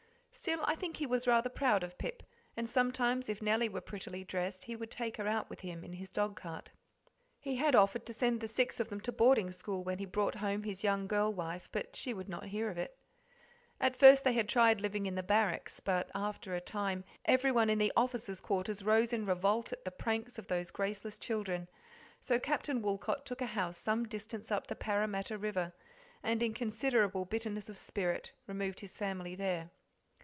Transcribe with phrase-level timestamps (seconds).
[0.33, 2.23] Still, I think he was rather proud of Pip,
[2.57, 5.93] and sometimes, if Nellie were prettily dressed, he would take her out with him in
[5.93, 6.71] his dogcart.
[7.39, 10.33] He had offered to send the six of them to boarding school when he brought
[10.35, 12.97] home his young girl wife, but she would not hear of it.
[13.79, 17.69] At first they had tried living in the barracks, but after a time every one
[17.69, 21.67] in the officers' quarters rose in revolt at the pranks of those graceless children,
[22.19, 25.71] so Captain Woolcot took a house some distance up the Parramatta River,
[26.23, 29.69] and in considerable bitterness of spirit removed his family there.